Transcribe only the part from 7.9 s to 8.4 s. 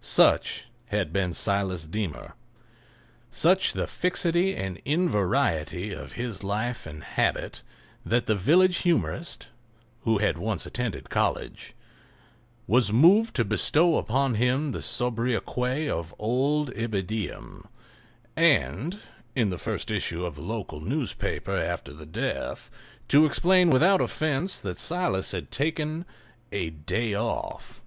that the